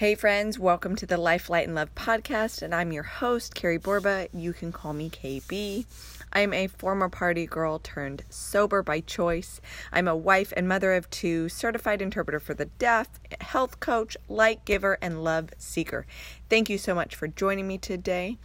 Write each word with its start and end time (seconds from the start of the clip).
Hey, 0.00 0.14
friends, 0.14 0.58
welcome 0.58 0.96
to 0.96 1.04
the 1.04 1.18
Life, 1.18 1.50
Light, 1.50 1.66
and 1.66 1.74
Love 1.74 1.94
podcast, 1.94 2.62
and 2.62 2.74
I'm 2.74 2.90
your 2.90 3.02
host, 3.02 3.54
Carrie 3.54 3.76
Borba. 3.76 4.28
You 4.32 4.54
can 4.54 4.72
call 4.72 4.94
me 4.94 5.10
KB. 5.10 5.84
I'm 6.32 6.54
a 6.54 6.68
former 6.68 7.10
party 7.10 7.44
girl 7.44 7.78
turned 7.78 8.22
sober 8.30 8.82
by 8.82 9.00
choice. 9.00 9.60
I'm 9.92 10.08
a 10.08 10.16
wife 10.16 10.54
and 10.56 10.66
mother 10.66 10.94
of 10.94 11.10
two, 11.10 11.50
certified 11.50 12.00
interpreter 12.00 12.40
for 12.40 12.54
the 12.54 12.64
deaf, 12.64 13.08
health 13.42 13.78
coach, 13.80 14.16
light 14.26 14.64
giver, 14.64 14.96
and 15.02 15.22
love 15.22 15.50
seeker. 15.58 16.06
Thank 16.48 16.70
you 16.70 16.78
so 16.78 16.94
much 16.94 17.14
for 17.14 17.28
joining 17.28 17.68
me 17.68 17.76
today. 17.76 18.38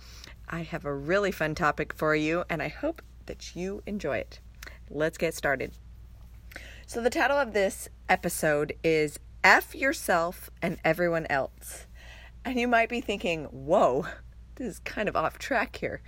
I 0.49 0.63
have 0.63 0.83
a 0.83 0.93
really 0.93 1.31
fun 1.31 1.55
topic 1.55 1.93
for 1.93 2.17
you, 2.17 2.43
and 2.49 2.61
I 2.61 2.67
hope 2.67 3.01
that 3.27 3.55
you 3.55 3.81
enjoy 3.85 4.17
it. 4.17 4.41
Let's 4.89 5.17
get 5.17 5.33
started. 5.33 5.71
So, 6.85 7.01
the 7.01 7.09
title 7.09 7.37
of 7.37 7.53
this 7.53 7.87
episode 8.09 8.73
is 8.83 9.19
F 9.45 9.75
yourself 9.75 10.49
and 10.59 10.79
everyone 10.83 11.27
else. 11.29 11.85
And 12.43 12.59
you 12.59 12.67
might 12.67 12.89
be 12.89 12.99
thinking, 12.99 13.45
whoa, 13.45 14.07
this 14.55 14.67
is 14.67 14.79
kind 14.79 15.07
of 15.07 15.15
off 15.15 15.37
track 15.37 15.77
here. 15.77 16.01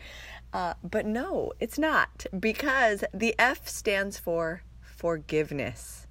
Uh, 0.52 0.73
but 0.84 1.05
no, 1.05 1.54
it's 1.59 1.78
not, 1.78 2.26
because 2.40 3.04
the 3.14 3.36
F 3.38 3.68
stands 3.68 4.18
for 4.18 4.64
forgiveness. 4.81 6.08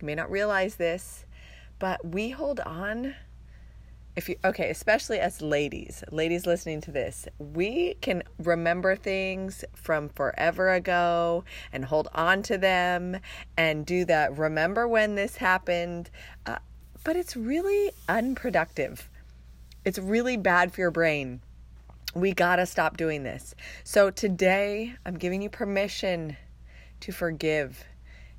You 0.00 0.06
may 0.06 0.14
not 0.14 0.30
realize 0.30 0.76
this, 0.76 1.26
but 1.78 2.02
we 2.02 2.30
hold 2.30 2.60
on 2.60 3.14
if 4.14 4.28
you 4.28 4.36
okay 4.44 4.68
especially 4.70 5.18
as 5.18 5.40
ladies 5.40 6.04
ladies 6.10 6.46
listening 6.46 6.80
to 6.80 6.90
this 6.90 7.26
we 7.38 7.94
can 8.00 8.22
remember 8.38 8.94
things 8.94 9.64
from 9.74 10.08
forever 10.10 10.72
ago 10.74 11.44
and 11.72 11.84
hold 11.84 12.08
on 12.14 12.42
to 12.42 12.58
them 12.58 13.18
and 13.56 13.86
do 13.86 14.04
that. 14.04 14.36
Remember 14.36 14.86
when 14.86 15.14
this 15.14 15.36
happened 15.36 16.10
uh, 16.46 16.58
but 17.04 17.16
it's 17.16 17.36
really 17.36 17.90
unproductive. 18.08 19.10
It's 19.84 19.98
really 19.98 20.36
bad 20.36 20.72
for 20.72 20.80
your 20.80 20.92
brain. 20.92 21.40
We 22.14 22.32
gotta 22.32 22.66
stop 22.66 22.96
doing 22.96 23.22
this. 23.22 23.54
So 23.84 24.10
today 24.10 24.94
i'm 25.06 25.16
giving 25.16 25.42
you 25.42 25.48
permission 25.48 26.36
to 27.00 27.12
forgive. 27.12 27.84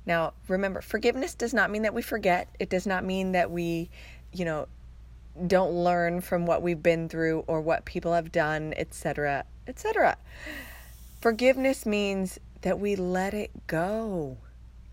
Now 0.06 0.34
remember 0.48 0.80
forgiveness 0.80 1.34
does 1.34 1.52
not 1.52 1.70
mean 1.70 1.82
that 1.82 1.94
we 1.94 2.02
forget. 2.02 2.48
It 2.60 2.70
does 2.70 2.86
not 2.86 3.04
mean 3.04 3.32
that 3.32 3.50
we 3.50 3.90
you 4.32 4.44
know 4.44 4.66
don't 5.46 5.72
learn 5.72 6.20
from 6.20 6.46
what 6.46 6.62
we've 6.62 6.82
been 6.82 7.08
through 7.08 7.44
or 7.46 7.60
what 7.60 7.84
people 7.84 8.12
have 8.12 8.30
done, 8.30 8.74
etc., 8.76 9.44
etc. 9.66 10.16
Forgiveness 11.20 11.86
means 11.86 12.38
that 12.62 12.78
we 12.78 12.96
let 12.96 13.34
it 13.34 13.66
go. 13.66 14.38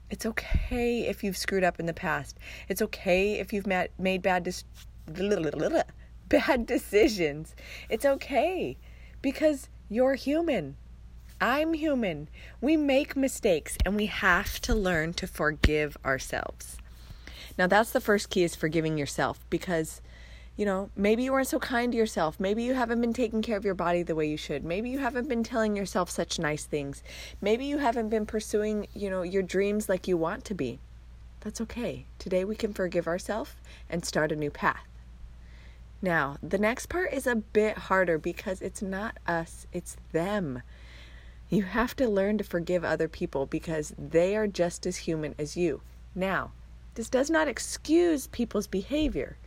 It's 0.10 0.26
okay 0.26 1.06
if 1.08 1.24
you've 1.24 1.38
screwed 1.38 1.64
up 1.64 1.80
in 1.80 1.86
the 1.86 1.94
past. 1.94 2.38
It's 2.68 2.82
okay 2.82 3.40
if 3.40 3.54
you've 3.54 3.68
made 3.68 4.22
bad 4.22 4.54
bad 6.30 6.66
decisions. 6.66 7.56
It's 7.90 8.06
okay 8.06 8.78
because 9.22 9.70
you're 9.90 10.16
human. 10.16 10.76
I'm 11.40 11.74
human. 11.74 12.30
We 12.62 12.78
make 12.78 13.16
mistakes 13.16 13.78
and 13.86 13.96
we 13.96 14.06
have 14.08 14.60
to 14.62 14.76
learn 14.76 15.14
to 15.14 15.28
forgive 15.28 15.98
ourselves. 16.06 16.78
Now 17.58 17.68
that's 17.68 17.92
the 17.92 18.02
first 18.02 18.30
key 18.30 18.44
is 18.44 18.56
forgiving 18.56 18.98
yourself 18.98 19.40
because 19.50 20.02
you 20.58 20.66
know, 20.66 20.90
maybe 20.96 21.24
you 21.24 21.32
weren't 21.32 21.48
so 21.48 21.60
kind 21.60 21.92
to 21.92 21.98
yourself. 21.98 22.40
Maybe 22.40 22.64
you 22.64 22.74
haven't 22.74 23.02
been 23.02 23.14
taking 23.14 23.42
care 23.42 23.58
of 23.58 23.66
your 23.66 23.74
body 23.74 24.04
the 24.04 24.16
way 24.16 24.28
you 24.28 24.38
should. 24.38 24.64
Maybe 24.64 24.90
you 24.90 25.00
haven't 25.00 25.30
been 25.30 25.44
telling 25.44 25.76
yourself 25.76 26.10
such 26.10 26.40
nice 26.40 26.66
things. 26.66 27.04
Maybe 27.40 27.66
you 27.66 27.78
haven't 27.78 28.10
been 28.10 28.26
pursuing, 28.26 28.88
you 28.94 29.10
know, 29.10 29.22
your 29.22 29.44
dreams 29.44 29.88
like 29.88 30.08
you 30.08 30.18
want 30.18 30.44
to 30.46 30.54
be. 30.54 30.80
That's 31.40 31.62
okay. 31.62 32.06
Today 32.20 32.46
we 32.46 32.56
can 32.56 32.74
forgive 32.74 33.08
ourselves 33.08 33.56
and 33.90 34.06
start 34.06 34.32
a 34.32 34.36
new 34.36 34.52
path. 34.52 34.86
Now, 36.02 36.38
the 36.42 36.58
next 36.58 36.88
part 36.88 37.14
is 37.14 37.28
a 37.28 37.36
bit 37.36 37.78
harder 37.78 38.18
because 38.18 38.62
it's 38.62 38.82
not 38.82 39.18
us, 39.28 39.68
it's 39.72 39.98
them. 40.12 40.64
You 41.50 41.64
have 41.64 41.96
to 41.98 42.10
learn 42.10 42.38
to 42.40 42.44
forgive 42.44 42.84
other 42.84 43.08
people 43.08 43.46
because 43.46 43.94
they 43.98 44.36
are 44.36 44.48
just 44.48 44.86
as 44.86 44.98
human 44.98 45.36
as 45.38 45.56
you. 45.56 45.82
Now, 46.16 46.52
this 46.96 47.10
does 47.10 47.30
not 47.30 47.48
excuse 47.48 48.28
people's 48.28 48.68
behavior. 48.68 49.38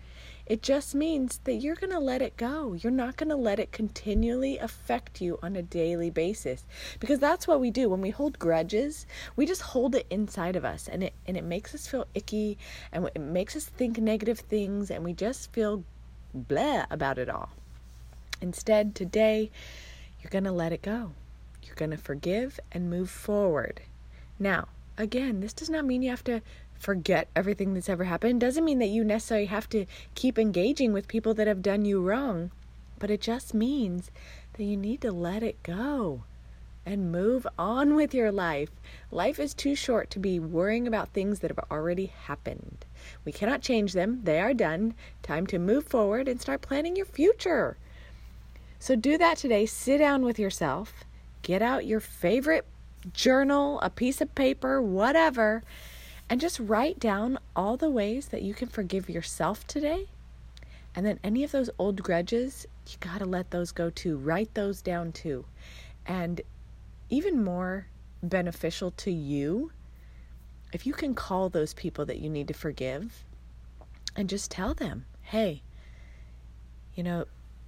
It 0.46 0.60
just 0.60 0.94
means 0.94 1.38
that 1.44 1.54
you're 1.54 1.74
going 1.74 1.92
to 1.92 1.98
let 1.98 2.20
it 2.20 2.36
go. 2.36 2.74
You're 2.74 2.92
not 2.92 3.16
going 3.16 3.30
to 3.30 3.36
let 3.36 3.58
it 3.58 3.72
continually 3.72 4.58
affect 4.58 5.22
you 5.22 5.38
on 5.42 5.56
a 5.56 5.62
daily 5.62 6.10
basis. 6.10 6.66
Because 7.00 7.18
that's 7.18 7.48
what 7.48 7.60
we 7.60 7.70
do 7.70 7.88
when 7.88 8.02
we 8.02 8.10
hold 8.10 8.38
grudges. 8.38 9.06
We 9.36 9.46
just 9.46 9.62
hold 9.62 9.94
it 9.94 10.06
inside 10.10 10.54
of 10.54 10.64
us 10.64 10.86
and 10.86 11.02
it 11.02 11.14
and 11.26 11.36
it 11.36 11.44
makes 11.44 11.74
us 11.74 11.86
feel 11.86 12.06
icky 12.14 12.58
and 12.92 13.08
it 13.14 13.20
makes 13.20 13.56
us 13.56 13.64
think 13.64 13.96
negative 13.96 14.40
things 14.40 14.90
and 14.90 15.02
we 15.02 15.14
just 15.14 15.50
feel 15.52 15.82
blah 16.34 16.84
about 16.90 17.18
it 17.18 17.30
all. 17.30 17.50
Instead, 18.42 18.94
today 18.94 19.50
you're 20.20 20.30
going 20.30 20.44
to 20.44 20.52
let 20.52 20.72
it 20.72 20.82
go. 20.82 21.12
You're 21.62 21.76
going 21.76 21.90
to 21.92 21.96
forgive 21.96 22.60
and 22.70 22.90
move 22.90 23.08
forward. 23.08 23.80
Now, 24.38 24.68
again, 24.98 25.40
this 25.40 25.54
does 25.54 25.70
not 25.70 25.86
mean 25.86 26.02
you 26.02 26.10
have 26.10 26.24
to 26.24 26.42
forget 26.78 27.28
everything 27.34 27.74
that's 27.74 27.88
ever 27.88 28.04
happened. 28.04 28.40
Doesn't 28.40 28.64
mean 28.64 28.78
that 28.78 28.86
you 28.88 29.04
necessarily 29.04 29.46
have 29.46 29.68
to 29.70 29.86
keep 30.14 30.38
engaging 30.38 30.92
with 30.92 31.08
people 31.08 31.34
that 31.34 31.46
have 31.46 31.62
done 31.62 31.84
you 31.84 32.00
wrong, 32.00 32.50
but 32.98 33.10
it 33.10 33.20
just 33.20 33.54
means 33.54 34.10
that 34.54 34.64
you 34.64 34.76
need 34.76 35.00
to 35.00 35.12
let 35.12 35.42
it 35.42 35.62
go 35.62 36.24
and 36.86 37.10
move 37.10 37.46
on 37.58 37.94
with 37.94 38.14
your 38.14 38.30
life. 38.30 38.70
Life 39.10 39.38
is 39.38 39.54
too 39.54 39.74
short 39.74 40.10
to 40.10 40.18
be 40.18 40.38
worrying 40.38 40.86
about 40.86 41.08
things 41.08 41.40
that 41.40 41.50
have 41.50 41.64
already 41.70 42.06
happened. 42.06 42.84
We 43.24 43.32
cannot 43.32 43.62
change 43.62 43.92
them, 43.92 44.20
they 44.24 44.40
are 44.40 44.54
done. 44.54 44.94
Time 45.22 45.46
to 45.48 45.58
move 45.58 45.86
forward 45.86 46.28
and 46.28 46.40
start 46.40 46.62
planning 46.62 46.96
your 46.96 47.06
future. 47.06 47.76
So 48.78 48.96
do 48.96 49.16
that 49.16 49.38
today. 49.38 49.64
Sit 49.64 49.98
down 49.98 50.24
with 50.24 50.38
yourself, 50.38 51.04
get 51.42 51.62
out 51.62 51.86
your 51.86 52.00
favorite 52.00 52.66
journal, 53.12 53.80
a 53.80 53.88
piece 53.88 54.20
of 54.20 54.34
paper, 54.34 54.82
whatever 54.82 55.62
and 56.34 56.40
just 56.40 56.58
write 56.58 56.98
down 56.98 57.38
all 57.54 57.76
the 57.76 57.88
ways 57.88 58.26
that 58.26 58.42
you 58.42 58.54
can 58.54 58.66
forgive 58.66 59.08
yourself 59.08 59.64
today. 59.68 60.08
And 60.92 61.06
then 61.06 61.20
any 61.22 61.44
of 61.44 61.52
those 61.52 61.70
old 61.78 62.02
grudges, 62.02 62.66
you 62.88 62.96
got 62.98 63.18
to 63.18 63.24
let 63.24 63.52
those 63.52 63.70
go 63.70 63.88
too. 63.88 64.16
Write 64.16 64.52
those 64.54 64.82
down 64.82 65.12
too. 65.12 65.44
And 66.04 66.40
even 67.08 67.44
more 67.44 67.86
beneficial 68.20 68.90
to 68.90 69.12
you, 69.12 69.70
if 70.72 70.84
you 70.84 70.92
can 70.92 71.14
call 71.14 71.50
those 71.50 71.72
people 71.72 72.04
that 72.06 72.18
you 72.18 72.28
need 72.28 72.48
to 72.48 72.54
forgive 72.54 73.22
and 74.16 74.28
just 74.28 74.50
tell 74.50 74.74
them, 74.74 75.06
hey, 75.22 75.62
you 76.96 77.04
know, 77.04 77.26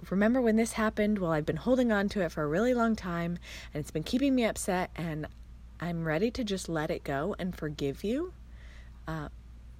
remember 0.09 0.41
when 0.41 0.57
this 0.57 0.73
happened? 0.73 1.19
Well, 1.19 1.31
I've 1.31 1.45
been 1.45 1.55
holding 1.55 1.93
on 1.93 2.09
to 2.09 2.21
it 2.21 2.33
for 2.33 2.43
a 2.43 2.47
really 2.47 2.73
long 2.73 2.97
time 2.97 3.39
and 3.73 3.79
it's 3.79 3.91
been 3.91 4.03
keeping 4.03 4.35
me 4.35 4.43
upset, 4.43 4.89
and 4.93 5.25
I'm 5.79 6.03
ready 6.03 6.29
to 6.31 6.43
just 6.43 6.67
let 6.67 6.91
it 6.91 7.05
go 7.05 7.33
and 7.39 7.55
forgive 7.55 8.03
you. 8.03 8.33
Uh, 9.07 9.29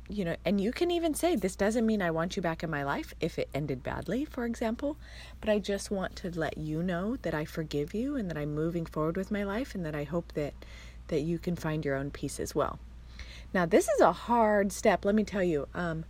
you 0.10 0.24
know, 0.24 0.36
and 0.46 0.62
you 0.62 0.72
can 0.72 0.90
even 0.90 1.14
say, 1.14 1.36
This 1.36 1.56
doesn't 1.56 1.86
mean 1.86 2.02
I 2.02 2.12
want 2.12 2.36
you 2.36 2.42
back 2.42 2.64
in 2.64 2.70
my 2.70 2.84
life 2.84 3.14
if 3.20 3.38
it 3.38 3.50
ended 3.54 3.84
badly, 3.84 4.24
for 4.26 4.46
example, 4.46 4.98
but 5.42 5.50
I 5.50 5.60
just 5.60 5.92
want 5.92 6.16
to 6.18 6.32
let 6.32 6.58
you 6.58 6.82
know 6.82 7.18
that 7.18 7.34
I 7.34 7.46
forgive 7.46 7.94
you 7.94 8.16
and 8.16 8.30
that 8.30 8.38
I'm 8.38 8.54
moving 8.54 8.86
forward 8.86 9.18
with 9.18 9.32
my 9.32 9.44
life 9.44 9.76
and 9.76 9.86
that 9.86 9.96
I 9.96 10.06
hope 10.06 10.34
that, 10.34 10.54
that 11.08 11.22
you 11.22 11.40
can 11.40 11.56
find 11.56 11.84
your 11.84 11.96
own 11.96 12.12
peace 12.12 12.40
as 12.40 12.56
well. 12.56 12.80
Now, 13.54 13.66
this 13.66 13.88
is 13.88 14.00
a 14.00 14.14
hard 14.14 14.72
step, 14.72 15.04
let 15.04 15.16
me 15.16 15.24
tell 15.24 15.44
you, 15.44 15.68
um, 15.74 16.06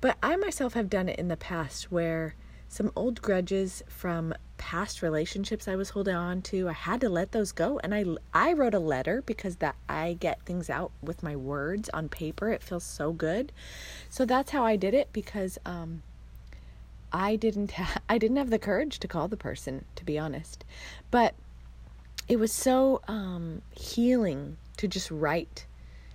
but 0.00 0.16
I 0.22 0.36
myself 0.36 0.74
have 0.74 0.90
done 0.90 1.08
it 1.08 1.18
in 1.18 1.28
the 1.28 1.36
past 1.36 1.90
where 1.90 2.34
some 2.72 2.90
old 2.96 3.20
grudges 3.20 3.82
from 3.86 4.32
past 4.56 5.02
relationships 5.02 5.68
I 5.68 5.76
was 5.76 5.90
holding 5.90 6.14
on 6.14 6.40
to. 6.42 6.70
I 6.70 6.72
had 6.72 7.02
to 7.02 7.10
let 7.10 7.32
those 7.32 7.52
go 7.52 7.78
and 7.80 7.94
I 7.94 8.06
I 8.32 8.54
wrote 8.54 8.72
a 8.72 8.78
letter 8.78 9.20
because 9.26 9.56
that 9.56 9.76
I 9.90 10.16
get 10.18 10.40
things 10.46 10.70
out 10.70 10.90
with 11.02 11.22
my 11.22 11.36
words 11.36 11.90
on 11.90 12.08
paper. 12.08 12.48
It 12.48 12.62
feels 12.62 12.82
so 12.82 13.12
good. 13.12 13.52
So 14.08 14.24
that's 14.24 14.52
how 14.52 14.64
I 14.64 14.76
did 14.76 14.94
it 14.94 15.10
because 15.12 15.58
um 15.66 16.02
I 17.12 17.36
didn't 17.36 17.72
ha- 17.80 18.00
I 18.08 18.16
didn't 18.16 18.38
have 18.38 18.48
the 18.48 18.58
courage 18.58 18.98
to 19.00 19.08
call 19.08 19.28
the 19.28 19.36
person 19.36 19.84
to 19.96 20.04
be 20.06 20.18
honest. 20.18 20.64
But 21.10 21.34
it 22.26 22.38
was 22.38 22.52
so 22.52 23.02
um 23.06 23.60
healing 23.72 24.56
to 24.78 24.88
just 24.88 25.10
write 25.10 25.66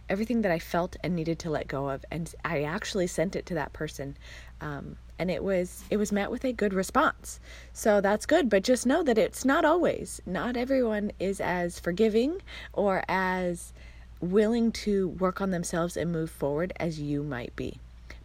everything 0.10 0.42
that 0.42 0.52
I 0.52 0.60
felt 0.60 0.96
and 1.04 1.16
needed 1.16 1.40
to 1.40 1.50
let 1.50 1.68
go 1.68 1.90
of 1.90 2.06
and 2.12 2.34
I 2.44 2.64
actually 2.64 3.08
sent 3.08 3.36
it 3.36 3.46
to 3.48 3.54
that 3.56 3.74
person. 3.74 4.18
Um 4.62 4.98
and 5.20 5.32
it 5.32 5.44
was 5.44 5.84
it 5.90 5.98
was 5.98 6.12
met 6.12 6.32
with 6.32 6.46
a 6.46 6.54
good 6.54 6.74
response. 6.74 7.40
So 7.74 8.02
that's 8.02 8.26
good, 8.26 8.50
but 8.50 8.64
just 8.64 8.86
know 8.86 9.04
that 9.04 9.18
it's 9.18 9.46
not 9.46 9.66
always. 9.66 10.22
Not 10.26 10.56
everyone 10.58 11.12
is 11.20 11.40
as 11.40 11.80
forgiving 11.80 12.42
or 12.74 13.04
as 13.08 13.74
willing 14.20 14.72
to 14.72 15.10
work 15.10 15.42
on 15.42 15.52
themselves 15.52 15.98
and 15.98 16.12
move 16.12 16.30
forward 16.30 16.74
as 16.80 17.00
you 17.00 17.24
might 17.24 17.56
be. 17.56 17.80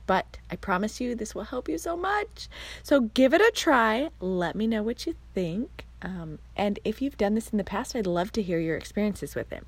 But 0.07 0.39
I 0.51 0.57
promise 0.57 1.01
you 1.01 1.15
this 1.15 1.35
will 1.35 1.45
help 1.45 1.69
you 1.69 1.79
so 1.79 1.97
much. 1.97 2.49
So 2.83 3.01
give 3.01 3.33
it 3.33 3.41
a 3.41 3.53
try. 3.55 4.11
Let 4.21 4.55
me 4.57 4.67
know 4.67 4.83
what 4.83 5.07
you 5.07 5.15
think. 5.35 5.87
Um, 6.03 6.41
and 6.57 6.79
if 6.85 7.01
you've 7.01 7.17
done 7.17 7.35
this 7.35 7.51
in 7.51 7.59
the 7.59 7.65
past, 7.65 7.95
I'd 7.95 8.07
love 8.07 8.33
to 8.33 8.43
hear 8.43 8.59
your 8.59 8.77
experiences 8.77 9.35
with 9.35 9.53
it. 9.53 9.65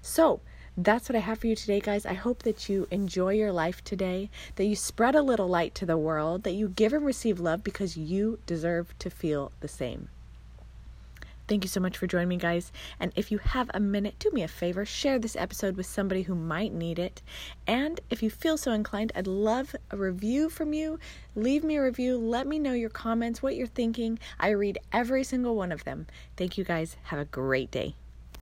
So, 0.00 0.40
that's 0.76 1.08
what 1.08 1.16
I 1.16 1.20
have 1.20 1.38
for 1.38 1.46
you 1.46 1.56
today, 1.56 1.80
guys. 1.80 2.04
I 2.04 2.12
hope 2.12 2.42
that 2.42 2.68
you 2.68 2.86
enjoy 2.90 3.32
your 3.32 3.52
life 3.52 3.82
today, 3.82 4.28
that 4.56 4.66
you 4.66 4.76
spread 4.76 5.14
a 5.14 5.22
little 5.22 5.48
light 5.48 5.74
to 5.76 5.86
the 5.86 5.96
world, 5.96 6.42
that 6.42 6.54
you 6.54 6.68
give 6.68 6.92
and 6.92 7.04
receive 7.04 7.40
love 7.40 7.64
because 7.64 7.96
you 7.96 8.38
deserve 8.46 8.96
to 8.98 9.08
feel 9.08 9.52
the 9.60 9.68
same. 9.68 10.08
Thank 11.48 11.62
you 11.62 11.68
so 11.68 11.78
much 11.80 11.96
for 11.96 12.08
joining 12.08 12.28
me, 12.28 12.36
guys. 12.38 12.72
And 12.98 13.12
if 13.14 13.30
you 13.30 13.38
have 13.38 13.70
a 13.72 13.78
minute, 13.78 14.18
do 14.18 14.30
me 14.32 14.42
a 14.42 14.48
favor 14.48 14.84
share 14.84 15.18
this 15.18 15.36
episode 15.36 15.76
with 15.76 15.86
somebody 15.86 16.22
who 16.22 16.34
might 16.34 16.72
need 16.72 16.98
it. 16.98 17.22
And 17.68 18.00
if 18.10 18.20
you 18.20 18.30
feel 18.30 18.56
so 18.56 18.72
inclined, 18.72 19.12
I'd 19.14 19.28
love 19.28 19.76
a 19.90 19.96
review 19.96 20.50
from 20.50 20.72
you. 20.72 20.98
Leave 21.36 21.62
me 21.62 21.76
a 21.76 21.84
review. 21.84 22.18
Let 22.18 22.48
me 22.48 22.58
know 22.58 22.72
your 22.72 22.90
comments, 22.90 23.42
what 23.42 23.54
you're 23.54 23.68
thinking. 23.68 24.18
I 24.40 24.50
read 24.50 24.78
every 24.92 25.22
single 25.22 25.54
one 25.54 25.70
of 25.70 25.84
them. 25.84 26.08
Thank 26.36 26.58
you, 26.58 26.64
guys. 26.64 26.96
Have 27.04 27.20
a 27.20 27.24
great 27.24 27.70
day. 27.70 27.94